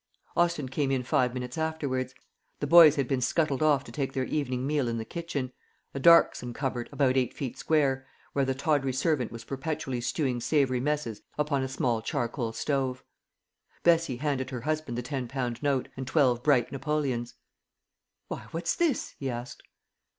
Austin 0.35 0.67
came 0.67 0.89
in 0.89 1.03
five 1.03 1.31
minutes 1.31 1.59
afterwards. 1.59 2.15
The 2.59 2.65
boys 2.65 2.95
had 2.95 3.07
been 3.07 3.21
scuttled 3.21 3.61
off 3.61 3.83
to 3.83 3.91
take 3.91 4.13
their 4.13 4.23
evening 4.23 4.65
meal 4.65 4.87
in 4.87 4.97
the 4.97 5.05
kitchen 5.05 5.53
a 5.93 5.99
darksome 5.99 6.53
cupboard 6.55 6.89
about 6.91 7.17
eight 7.17 7.35
feet 7.35 7.55
square 7.55 8.07
where 8.33 8.43
the 8.43 8.55
tawdry 8.55 8.93
servant 8.93 9.31
was 9.31 9.43
perpetually 9.43 10.01
stewing 10.01 10.39
savoury 10.41 10.79
messes 10.79 11.21
upon 11.37 11.61
a 11.61 11.67
small 11.67 12.01
charcoal 12.01 12.51
stove. 12.51 13.03
Bessie 13.83 14.15
handed 14.17 14.49
her 14.49 14.61
husband 14.61 14.97
the 14.97 15.03
ten 15.03 15.27
pound 15.27 15.61
note, 15.61 15.87
and 15.95 16.07
twelve 16.07 16.41
bright 16.41 16.71
napoleons. 16.71 17.35
"Why, 18.27 18.47
what's 18.51 18.75
this?" 18.75 19.13
he 19.19 19.29
asked. 19.29 19.61